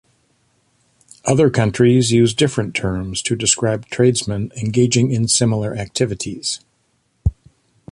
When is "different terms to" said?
2.33-3.35